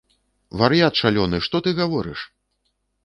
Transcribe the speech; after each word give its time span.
Вар'ят 0.61 0.95
шалёны, 1.01 1.37
што 1.49 1.55
ты 1.67 1.77
гаворыш? 1.81 2.19